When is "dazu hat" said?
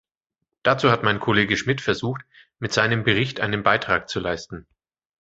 0.63-1.03